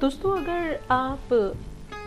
[0.00, 1.32] दोस्तों, अगर आप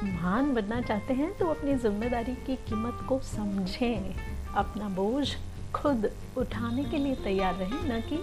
[0.03, 4.15] महान बनना चाहते हैं तो अपनी ज़िम्मेदारी की कीमत को समझें।
[4.55, 5.27] अपना बोझ
[5.75, 8.17] खुद उठाने के लिए तैयार रहें, न कि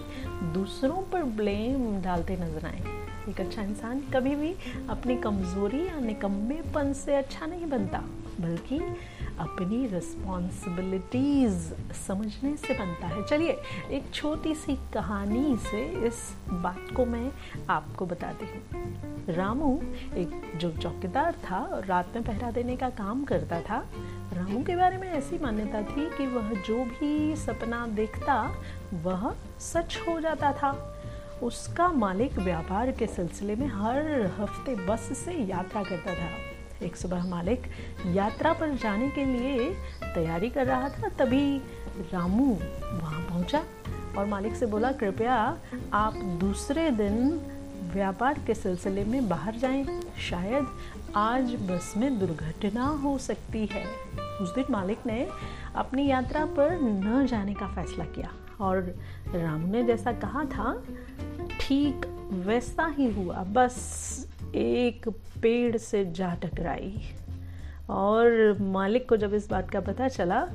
[0.53, 2.81] दूसरों पर ब्लेम डालते नज़र आए।
[3.29, 4.53] एक अच्छा इंसान कभी भी
[4.89, 8.03] अपनी कमज़ोरी या निकम्मेपन से अच्छा नहीं बनता,
[8.39, 8.79] बल्कि
[9.39, 11.73] अपनी रिस्पॉन्सिबिलिटीज़
[12.07, 13.57] समझने से बनता है। चलिए,
[13.91, 17.31] एक छोटी सी कहानी से इस बात को मैं
[17.69, 19.71] आपको बताती हूँ। रामू
[20.15, 23.77] एक जो चौकीदार था और रात में पहरा देने का काम करता था,
[24.33, 28.41] रामू के बारे में ऐसी मान्यता थी कि वह जो भी सपना देखता,
[29.03, 30.71] वह सच हो जाता था।
[31.43, 37.25] उसका मालिक व्यापार के सिलसिले में हर हफ़्ते बस से यात्रा करता था। एक सुबह
[37.25, 37.67] मालिक
[38.05, 39.69] यात्रा पर जाने के लिए
[40.13, 41.57] तैयारी कर रहा था, तभी
[42.13, 43.63] रामू वहाँ पहुँचा
[44.17, 45.35] और मालिक से बोला, कृपया
[45.93, 47.39] आप दूसरे दिन
[47.93, 49.85] व्यापार के सिलसिले में बाहर जाएँ।
[50.29, 50.67] शायद
[51.15, 53.85] आज बस में दुर्घटना हो सकती है।
[54.41, 55.27] उस दिन मालिक ने
[55.75, 58.29] अपनी यात्रा पर न जाने का फैसला किया
[58.61, 58.95] और
[59.35, 60.83] रामू ने जैसा कहा था,
[61.59, 62.05] ठीक
[62.45, 63.75] वैसा ही हुआ। बस
[64.55, 65.09] एक
[65.41, 67.01] पेड़ से जा टकराई।
[67.89, 70.47] और मालिक को जब इस बात का पता चला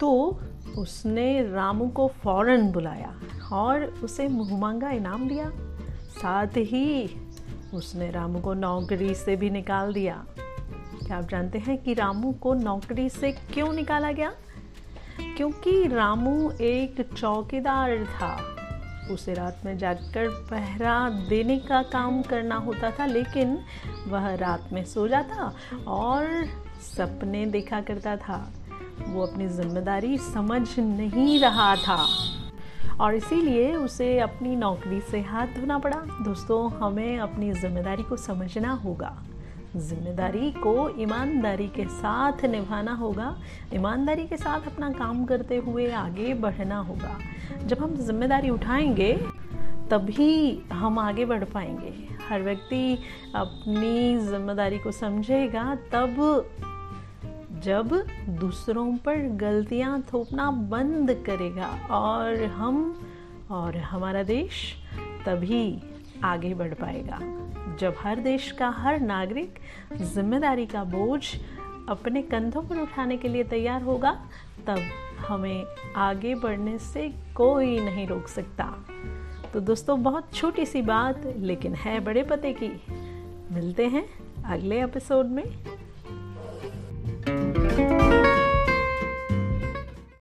[0.00, 0.40] तो
[0.78, 3.14] उसने रामू को फ़ौरन बुलाया
[3.52, 5.50] और उसे मुहमांगा इनाम दिया।
[6.12, 7.16] साथ ही
[7.74, 10.24] उसने रामू को नौकरी से भी निकाल दिया।
[11.06, 14.32] क्या आप जानते हैं कि रामू को नौकरी से क्यों निकाला गया?
[15.36, 18.48] क्योंकि रामू एक चौकीदार था।
[19.10, 23.58] उसे रात में जागकर पहरा देने का काम करना होता था, लेकिन
[24.08, 25.54] वह रात में सो जाता
[25.86, 26.46] और
[26.96, 28.52] सपने देखा करता था।
[29.08, 32.06] वो अपनी ज़िम्मेदारी समझ नहीं रहा था।
[33.00, 38.72] और इसीलिए उसे अपनी नौकरी से हाथ धोना पड़ा। दोस्तों, हमें अपनी ज़िम्मेदारी को समझना
[38.72, 39.22] होगा।
[39.76, 43.36] ज़िम्मेदारी को ईमानदारी के साथ निभाना होगा।
[43.74, 47.18] ईमानदारी के साथ अपना काम करते हुए आगे बढ़ना होगा।
[47.66, 49.12] जब हम ज़िम्मेदारी उठाएँगे,
[49.90, 52.98] तभी हम आगे बढ़ पाएँगे। हर व्यक्ति
[53.34, 56.14] अपनी ज़िम्मेदारी को समझेगा, तब
[57.64, 63.00] जब दूसरों पर गलतियाँ थोपना बंद करेगा और हम
[63.50, 64.76] और हमारा देश
[65.26, 65.82] तभी
[66.24, 67.18] आगे बढ़ पाएगा।
[67.78, 69.58] जब हर देश का हर नागरिक
[69.96, 71.36] ज़िम्मेदारी का बोझ
[71.88, 74.12] अपने कंधों पर उठाने के लिए तैयार होगा,
[74.66, 74.78] तब
[75.28, 75.64] हमें
[75.96, 78.84] आगे बढ़ने से कोई नहीं रोक सकता।
[79.52, 82.72] तो दोस्तों, बहुत छोटी सी बात, लेकिन है बड़े पते की।
[83.54, 84.04] मिलते हैं
[84.44, 85.44] अगले एपिसोड में।